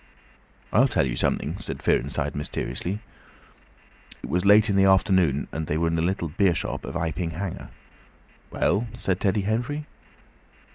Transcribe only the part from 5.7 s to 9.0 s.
were in the little beer shop of Iping Hanger. "Well?"